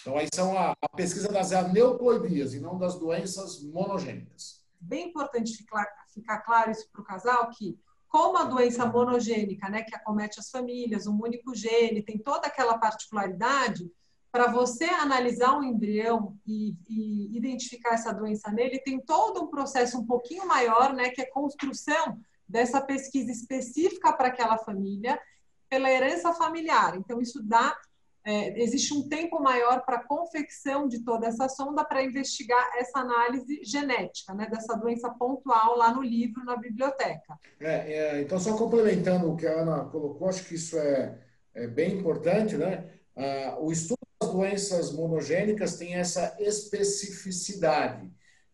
Então, 0.00 0.16
aí 0.16 0.28
são 0.32 0.56
a, 0.56 0.74
a 0.80 0.88
pesquisa 0.96 1.28
das 1.28 1.52
aneuploidias 1.52 2.54
e 2.54 2.60
não 2.60 2.78
das 2.78 2.98
doenças 2.98 3.62
monogênicas. 3.62 4.62
Bem 4.80 5.08
importante 5.08 5.56
ficar, 5.56 5.86
ficar 6.14 6.38
claro 6.40 6.70
isso 6.70 6.88
para 6.90 7.00
o 7.00 7.04
casal, 7.04 7.50
que 7.50 7.78
como 8.08 8.38
a 8.38 8.44
doença 8.44 8.86
monogênica, 8.86 9.68
né, 9.68 9.82
que 9.82 9.94
acomete 9.94 10.40
as 10.40 10.50
famílias, 10.50 11.06
um 11.06 11.20
único 11.20 11.54
gene, 11.54 12.02
tem 12.02 12.18
toda 12.18 12.46
aquela 12.46 12.78
particularidade, 12.78 13.90
para 14.30 14.50
você 14.50 14.84
analisar 14.84 15.56
um 15.56 15.62
embrião 15.62 16.36
e, 16.46 16.74
e, 16.88 17.36
identificar 17.36 17.94
essa 17.94 18.12
doença 18.12 18.50
nele, 18.50 18.78
tem 18.78 19.00
todo 19.00 19.42
um 19.42 19.46
processo 19.48 19.98
um 19.98 20.06
pouquinho 20.06 20.46
maior, 20.46 20.92
né, 20.92 21.10
que 21.10 21.20
é 21.20 21.26
construção 21.26 22.18
dessa 22.46 22.80
pesquisa 22.80 23.30
específica 23.30 24.12
para 24.12 24.28
aquela 24.28 24.58
família, 24.58 25.20
pela 25.68 25.90
herança 25.90 26.32
familiar. 26.34 26.96
Então, 26.96 27.20
isso 27.20 27.42
dá 27.42 27.76
é, 28.24 28.60
existe 28.60 28.92
um 28.92 29.08
tempo 29.08 29.40
maior 29.40 29.84
para 29.84 29.96
a 29.96 30.04
confecção 30.04 30.86
de 30.86 31.02
toda 31.02 31.26
essa 31.26 31.48
sonda 31.48 31.84
para 31.84 32.02
investigar 32.02 32.70
essa 32.76 32.98
análise 32.98 33.60
genética, 33.64 34.34
né, 34.34 34.48
dessa 34.50 34.76
doença 34.76 35.08
pontual 35.10 35.76
lá 35.76 35.94
no 35.94 36.02
livro, 36.02 36.44
na 36.44 36.56
biblioteca. 36.56 37.38
É, 37.60 37.92
é, 37.92 38.20
então, 38.22 38.38
só 38.38 38.56
complementando 38.56 39.30
o 39.30 39.36
que 39.36 39.46
a 39.46 39.62
Ana 39.62 39.84
colocou, 39.84 40.28
acho 40.28 40.44
que 40.44 40.56
isso 40.56 40.78
é, 40.78 41.18
é 41.54 41.66
bem 41.66 41.98
importante, 41.98 42.56
né? 42.56 42.90
Ah, 43.16 43.56
o 43.58 43.72
estudo 43.72 43.98
das 44.20 44.30
doenças 44.30 44.92
monogênicas 44.92 45.76
tem 45.76 45.96
essa 45.96 46.36
especificidade. 46.38 48.08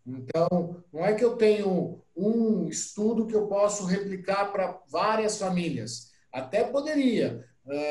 Então, 0.05 0.83
não 0.91 1.05
é 1.05 1.13
que 1.13 1.23
eu 1.23 1.35
tenho 1.35 2.01
um 2.15 2.67
estudo 2.67 3.27
que 3.27 3.35
eu 3.35 3.47
posso 3.47 3.85
replicar 3.85 4.51
para 4.51 4.79
várias 4.87 5.37
famílias. 5.37 6.11
Até 6.31 6.63
poderia, 6.63 7.45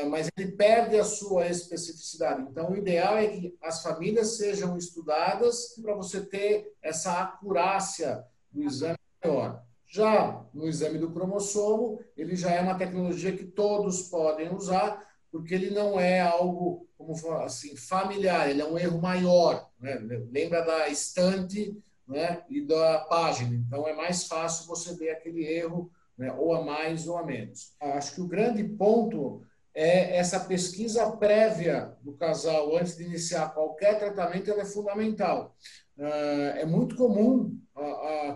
mas 0.08 0.30
ele 0.36 0.52
perde 0.52 0.96
a 0.96 1.04
sua 1.04 1.48
especificidade. 1.48 2.42
Então, 2.42 2.70
o 2.70 2.76
ideal 2.76 3.16
é 3.16 3.26
que 3.26 3.56
as 3.60 3.82
famílias 3.82 4.36
sejam 4.36 4.76
estudadas 4.76 5.74
para 5.82 5.94
você 5.94 6.20
ter 6.24 6.72
essa 6.80 7.20
acurácia 7.20 8.24
do 8.52 8.62
exame 8.62 8.98
maior. 9.22 9.64
Já 9.86 10.44
no 10.54 10.66
exame 10.66 10.98
do 10.98 11.10
cromossomo, 11.10 12.00
ele 12.16 12.36
já 12.36 12.50
é 12.50 12.60
uma 12.60 12.76
tecnologia 12.76 13.36
que 13.36 13.44
todos 13.44 14.02
podem 14.02 14.54
usar, 14.54 15.04
porque 15.30 15.54
ele 15.54 15.70
não 15.70 15.98
é 15.98 16.20
algo 16.20 16.88
como 16.96 17.14
assim 17.34 17.76
familiar, 17.76 18.48
ele 18.48 18.62
é 18.62 18.66
um 18.66 18.78
erro 18.78 19.00
maior. 19.00 19.68
Né? 19.80 19.94
Lembra 20.30 20.62
da 20.62 20.88
estante 20.88 21.76
né? 22.06 22.44
e 22.48 22.60
da 22.60 23.00
página. 23.08 23.54
Então, 23.54 23.88
é 23.88 23.94
mais 23.94 24.24
fácil 24.24 24.66
você 24.66 24.94
ver 24.94 25.10
aquele 25.10 25.44
erro 25.44 25.90
né? 26.16 26.32
ou 26.32 26.54
a 26.54 26.62
mais 26.62 27.08
ou 27.08 27.18
a 27.18 27.24
menos. 27.24 27.74
Acho 27.80 28.14
que 28.14 28.20
o 28.20 28.28
grande 28.28 28.62
ponto 28.62 29.42
é 29.74 30.16
essa 30.16 30.40
pesquisa 30.40 31.10
prévia 31.12 31.96
do 32.00 32.12
casal 32.12 32.76
antes 32.76 32.96
de 32.96 33.04
iniciar 33.04 33.52
qualquer 33.52 33.98
tratamento 33.98 34.50
é 34.50 34.64
fundamental. 34.64 35.56
Ah, 35.98 36.54
é 36.56 36.64
muito 36.64 36.96
comum 36.96 37.58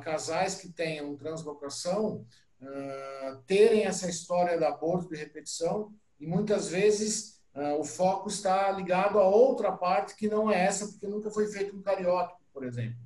casais 0.03 0.57
que 0.57 0.69
tenham 0.69 1.17
translocação 1.17 2.25
uh, 2.61 3.37
terem 3.47 3.85
essa 3.85 4.09
história 4.09 4.59
da 4.59 4.69
aborto 4.69 5.11
de 5.11 5.17
repetição 5.17 5.93
e 6.19 6.27
muitas 6.27 6.69
vezes 6.69 7.41
uh, 7.55 7.79
o 7.79 7.85
foco 7.85 8.29
está 8.29 8.71
ligado 8.73 9.19
a 9.19 9.29
outra 9.29 9.73
parte 9.73 10.17
que 10.17 10.29
não 10.29 10.51
é 10.51 10.65
essa, 10.65 10.89
porque 10.89 11.07
nunca 11.07 11.31
foi 11.31 11.47
feito 11.47 11.77
um 11.77 11.83
cariótipo, 11.83 12.41
por 12.53 12.65
exemplo. 12.65 12.99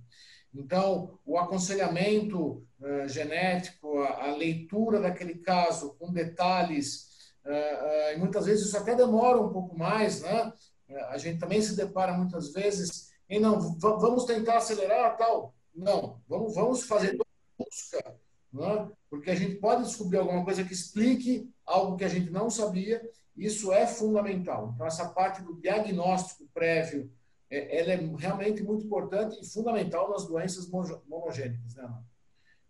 Então, 0.54 1.18
o 1.24 1.38
aconselhamento 1.38 2.62
genético, 3.06 4.00
a, 4.00 4.34
leitura 4.36 5.00
daquele 5.00 5.36
caso 5.36 5.94
com 5.98 6.12
detalhes 6.12 7.11
e 7.44 8.16
muitas 8.18 8.46
vezes 8.46 8.66
isso 8.66 8.76
até 8.76 8.94
demora 8.94 9.40
um 9.40 9.52
pouco 9.52 9.76
mais, 9.76 10.20
né? 10.22 10.52
É, 10.88 11.02
a 11.04 11.18
gente 11.18 11.38
também 11.38 11.60
se 11.60 11.76
depara 11.76 12.12
muitas 12.12 12.52
vezes 12.52 13.12
em 13.28 13.40
não, 13.40 13.58
vamos 13.78 14.24
tentar 14.24 14.58
acelerar 14.58 15.16
tal. 15.16 15.54
Não, 15.74 16.20
vamos, 16.28 16.54
vamos 16.54 16.84
fazer 16.84 17.16
busca, 17.58 18.14
né? 18.52 18.90
porque 19.08 19.30
a 19.30 19.34
gente 19.34 19.56
pode 19.56 19.84
descobrir 19.84 20.18
alguma 20.18 20.44
coisa 20.44 20.64
que 20.64 20.72
explique 20.72 21.50
algo 21.64 21.96
que 21.96 22.04
a 22.04 22.08
gente 22.08 22.30
não 22.30 22.50
sabia. 22.50 23.00
Isso 23.34 23.72
é 23.72 23.86
fundamental. 23.86 24.72
Então, 24.74 24.86
essa 24.86 25.08
parte 25.08 25.40
do 25.40 25.58
diagnóstico 25.58 26.46
prévio 26.52 27.10
é, 27.50 27.80
ela 27.80 27.92
é 27.92 27.96
realmente 28.18 28.62
muito 28.62 28.84
importante 28.84 29.38
e 29.40 29.46
fundamental 29.46 30.10
nas 30.10 30.26
doenças 30.26 30.68
monogênicas. 30.68 31.74
Né? 31.74 31.90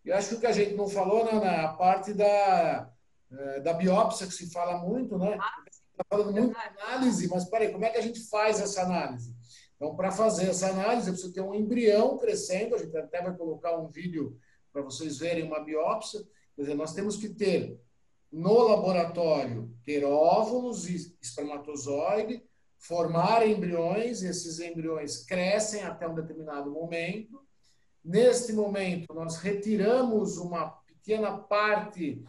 Eu 0.04 0.16
acho 0.16 0.28
que 0.30 0.34
o 0.36 0.40
que 0.40 0.46
a 0.46 0.52
gente 0.52 0.74
não 0.74 0.88
falou 0.88 1.24
né, 1.24 1.32
na 1.32 1.68
parte 1.74 2.12
da, 2.12 2.91
é, 3.38 3.60
da 3.60 3.72
biópsia, 3.72 4.26
que 4.26 4.34
se 4.34 4.50
fala 4.50 4.78
muito, 4.78 5.18
né? 5.18 5.38
Está 5.92 6.04
falando 6.08 6.32
muito 6.32 6.50
de 6.52 6.80
análise, 6.80 7.28
mas 7.28 7.44
peraí, 7.44 7.72
como 7.72 7.84
é 7.84 7.90
que 7.90 7.98
a 7.98 8.02
gente 8.02 8.20
faz 8.28 8.60
essa 8.60 8.82
análise? 8.82 9.34
Então, 9.76 9.96
para 9.96 10.12
fazer 10.12 10.48
essa 10.48 10.68
análise, 10.68 11.08
eu 11.08 11.12
preciso 11.12 11.32
ter 11.32 11.40
um 11.40 11.54
embrião 11.54 12.16
crescendo, 12.18 12.74
a 12.74 12.78
gente 12.78 12.96
até 12.96 13.20
vai 13.20 13.34
colocar 13.36 13.76
um 13.76 13.88
vídeo 13.88 14.38
para 14.72 14.82
vocês 14.82 15.18
verem 15.18 15.44
uma 15.44 15.60
biópsia. 15.60 16.20
Quer 16.54 16.62
dizer, 16.62 16.74
nós 16.74 16.94
temos 16.94 17.16
que 17.16 17.28
ter 17.28 17.80
no 18.30 18.62
laboratório 18.62 19.70
ter 19.84 20.04
óvulos 20.04 20.88
e 20.88 21.14
espermatozoide, 21.20 22.42
formar 22.78 23.46
embriões, 23.46 24.22
esses 24.22 24.58
embriões 24.58 25.24
crescem 25.24 25.82
até 25.82 26.08
um 26.08 26.14
determinado 26.14 26.70
momento. 26.70 27.42
Neste 28.04 28.52
momento, 28.52 29.12
nós 29.12 29.36
retiramos 29.36 30.38
uma 30.38 30.70
pequena 30.86 31.36
parte 31.36 32.24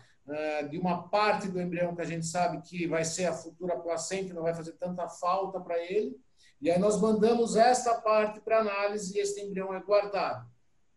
de 0.70 0.78
uma 0.78 1.10
parte 1.10 1.50
do 1.50 1.62
embrião 1.62 1.96
que 1.96 2.02
a 2.02 2.06
gente 2.06 2.26
sabe 2.26 2.62
que 2.62 2.88
vai 2.88 3.04
ser 3.04 3.26
a 3.26 3.34
futura 3.34 3.78
placenta, 3.78 4.34
não 4.34 4.44
vai 4.44 4.54
fazer 4.54 4.74
tanta 4.74 5.08
falta 5.08 5.60
para 5.60 5.78
ele. 5.78 6.18
E 6.62 6.72
aí 6.72 6.80
nós 6.80 7.00
mandamos 7.00 7.58
esta 7.58 7.96
parte 7.96 8.40
para 8.40 8.60
análise 8.60 9.18
e 9.18 9.20
este 9.20 9.42
embrião 9.42 9.74
é 9.74 9.82
guardado. 9.82 10.48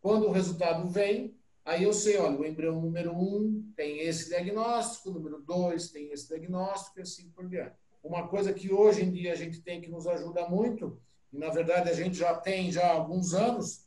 Quando 0.00 0.28
o 0.28 0.30
resultado 0.30 0.86
vem, 0.88 1.36
aí 1.64 1.82
eu 1.82 1.92
sei, 1.92 2.18
olha, 2.18 2.38
o 2.38 2.46
embrião 2.46 2.80
número 2.80 3.12
1 3.12 3.18
um 3.18 3.72
tem 3.74 3.98
esse 3.98 4.28
diagnóstico, 4.28 5.10
o 5.10 5.12
número 5.12 5.42
2 5.42 5.90
tem 5.90 6.12
esse 6.12 6.28
diagnóstico 6.28 7.00
e 7.00 7.02
assim 7.02 7.28
por 7.30 7.48
diante. 7.48 7.74
Uma 8.04 8.28
coisa 8.28 8.52
que 8.52 8.72
hoje 8.72 9.02
em 9.02 9.10
dia 9.10 9.32
a 9.32 9.36
gente 9.36 9.60
tem 9.60 9.80
que 9.80 9.90
nos 9.90 10.06
ajuda 10.06 10.48
muito, 10.48 11.00
e 11.32 11.38
na 11.38 11.50
verdade 11.50 11.90
a 11.90 11.92
gente 11.92 12.16
já 12.16 12.32
tem 12.34 12.70
já 12.70 12.86
há 12.86 12.92
alguns 12.92 13.34
anos, 13.34 13.84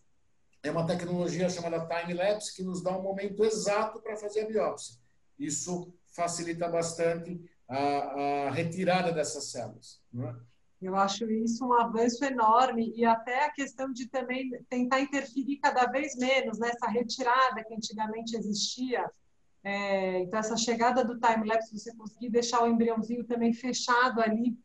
é 0.62 0.70
uma 0.70 0.86
tecnologia 0.86 1.50
chamada 1.50 1.88
time-lapse 1.88 2.54
que 2.54 2.64
nos 2.64 2.84
dá 2.84 2.92
um 2.98 3.02
momento 3.02 3.46
exato 3.46 4.02
para 4.02 4.18
fazer 4.18 4.42
a 4.42 4.48
biópsia. 4.48 4.96
Isso 5.40 5.94
facilita 6.12 6.68
bastante 6.68 7.40
a, 7.68 7.78
a 7.78 8.52
retirada 8.52 9.12
dessas 9.12 9.52
células. 9.52 10.02
Né? 10.12 10.36
Eu 10.82 10.96
acho 10.96 11.30
isso 11.30 11.66
um 11.66 11.74
avanço 11.74 12.24
enorme 12.24 12.94
e 12.96 13.04
até 13.06 13.46
a 13.46 13.52
questão 13.52 13.92
de 13.92 14.08
também 14.08 14.50
tentar 14.70 15.02
interferir 15.02 15.58
cada 15.58 15.86
vez 15.86 16.16
menos 16.16 16.58
nessa 16.58 16.88
retirada 16.88 17.64
que 17.64 17.74
antigamente 17.74 18.36
existia. 18.36 19.10
É, 19.62 20.20
então, 20.20 20.40
essa 20.40 20.56
chegada 20.56 21.04
do 21.04 21.20
time-lapse, 21.20 21.78
você 21.78 21.94
conseguir 21.96 22.30
deixar 22.30 22.64
o 22.64 22.68
embriãozinho 22.68 23.26
também 23.26 23.54
fechado 23.54 24.22
ali 24.22 24.58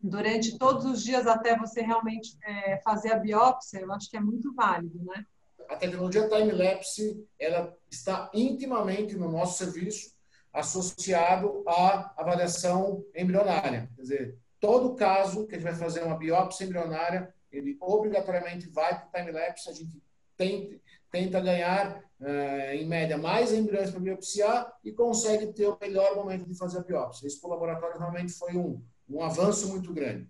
durante 0.00 0.58
todos 0.58 0.84
os 0.84 1.04
dias 1.04 1.28
até 1.28 1.56
você 1.56 1.80
realmente 1.80 2.36
é, 2.42 2.80
fazer 2.82 3.12
a 3.12 3.18
biópsia, 3.18 3.78
eu 3.78 3.92
acho 3.92 4.10
que 4.10 4.16
é 4.16 4.20
muito 4.20 4.52
válido, 4.52 4.98
né? 5.04 5.24
A 5.68 5.76
tecnologia 5.76 6.28
time-lapse, 6.28 7.24
ela 7.38 7.72
está 7.88 8.28
intimamente 8.34 9.14
no 9.16 9.30
nosso 9.30 9.58
serviço 9.58 10.11
associado 10.52 11.62
à 11.66 12.12
avaliação 12.16 13.04
embrionária. 13.14 13.88
Quer 13.96 14.02
dizer, 14.02 14.38
todo 14.60 14.94
caso 14.94 15.46
que 15.46 15.54
a 15.54 15.58
gente 15.58 15.68
vai 15.68 15.74
fazer 15.74 16.02
uma 16.02 16.16
biópsia 16.16 16.64
embrionária, 16.64 17.34
ele 17.50 17.76
obrigatoriamente 17.80 18.68
vai 18.68 18.98
para 18.98 19.08
o 19.08 19.24
time-lapse, 19.24 19.68
a 19.68 19.72
gente 19.72 20.02
tenta, 20.36 20.76
tenta 21.10 21.40
ganhar, 21.40 22.02
uh, 22.20 22.74
em 22.74 22.86
média, 22.86 23.18
mais 23.18 23.52
embriões 23.52 23.90
para 23.90 24.00
biopsiar 24.00 24.72
e 24.84 24.92
consegue 24.92 25.52
ter 25.52 25.66
o 25.66 25.78
melhor 25.80 26.14
momento 26.16 26.46
de 26.46 26.56
fazer 26.56 26.78
a 26.78 26.82
biópsia. 26.82 27.26
Isso 27.26 27.40
para 27.40 27.48
o 27.48 27.52
laboratório 27.52 27.98
realmente 27.98 28.32
foi 28.32 28.56
um, 28.56 28.82
um 29.08 29.22
avanço 29.22 29.68
muito 29.68 29.92
grande. 29.92 30.26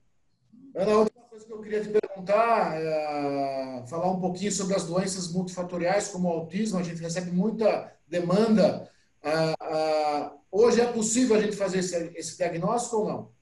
Ana, 0.74 0.92
a 0.92 0.98
última 0.98 1.24
coisa 1.24 1.44
que 1.44 1.52
eu 1.52 1.60
queria 1.60 1.82
te 1.82 1.90
perguntar, 1.90 2.80
é, 2.80 3.84
falar 3.86 4.10
um 4.10 4.20
pouquinho 4.20 4.50
sobre 4.50 4.74
as 4.74 4.84
doenças 4.84 5.30
multifatoriais, 5.30 6.08
como 6.08 6.28
o 6.28 6.32
autismo, 6.32 6.78
a 6.78 6.82
gente 6.82 7.00
recebe 7.00 7.30
muita 7.30 7.92
demanda. 8.08 8.90
Uh, 9.22 9.61
uh, 9.72 10.38
hoje 10.50 10.80
é 10.80 10.92
possível 10.92 11.36
a 11.36 11.40
gente 11.40 11.56
fazer 11.56 11.78
esse, 11.78 11.96
esse 12.14 12.36
diagnóstico 12.36 12.96
ou 12.96 13.08
não? 13.08 13.32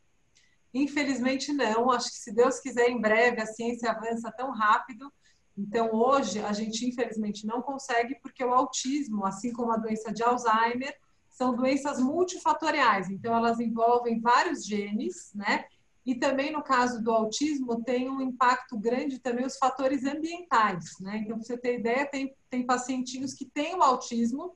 Infelizmente 0.72 1.52
não, 1.52 1.90
acho 1.90 2.10
que 2.10 2.16
se 2.16 2.32
Deus 2.32 2.60
quiser 2.60 2.88
em 2.88 3.00
breve 3.00 3.40
a 3.40 3.46
ciência 3.46 3.90
avança 3.90 4.30
tão 4.30 4.50
rápido. 4.52 5.12
Então 5.58 5.90
hoje 5.92 6.38
a 6.38 6.52
gente 6.52 6.86
infelizmente 6.86 7.46
não 7.46 7.60
consegue 7.60 8.14
porque 8.22 8.44
o 8.44 8.54
autismo, 8.54 9.26
assim 9.26 9.52
como 9.52 9.72
a 9.72 9.76
doença 9.76 10.12
de 10.12 10.22
Alzheimer, 10.22 10.96
são 11.28 11.54
doenças 11.54 12.00
multifatoriais. 12.00 13.10
Então 13.10 13.34
elas 13.34 13.58
envolvem 13.58 14.20
vários 14.20 14.64
genes, 14.64 15.32
né? 15.34 15.64
E 16.06 16.14
também 16.14 16.52
no 16.52 16.62
caso 16.62 17.02
do 17.02 17.10
autismo 17.10 17.82
tem 17.82 18.08
um 18.08 18.20
impacto 18.20 18.78
grande 18.78 19.18
também 19.18 19.44
os 19.44 19.58
fatores 19.58 20.04
ambientais, 20.04 20.84
né? 21.00 21.18
Então 21.18 21.36
para 21.36 21.44
você 21.44 21.58
ter 21.58 21.80
ideia, 21.80 22.06
tem 22.06 22.34
tem 22.48 22.64
pacientinhos 22.64 23.34
que 23.34 23.44
têm 23.44 23.74
o 23.74 23.82
autismo 23.82 24.54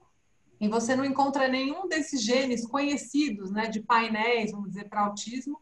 e 0.64 0.68
você 0.68 0.96
não 0.96 1.04
encontra 1.04 1.46
nenhum 1.46 1.86
desses 1.86 2.22
genes 2.22 2.66
conhecidos, 2.66 3.50
né, 3.50 3.68
de 3.68 3.80
painéis, 3.80 4.50
vamos 4.50 4.68
dizer, 4.68 4.88
para 4.88 5.02
autismo, 5.02 5.60